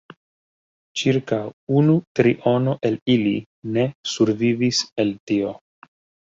Ĉirkaŭ 1.01 1.37
unu 1.81 1.97
triono 2.19 2.73
el 2.89 2.97
ili 3.17 3.35
ne 3.77 3.85
survivis 4.15 4.81
el 5.05 5.13
tio. 5.33 5.55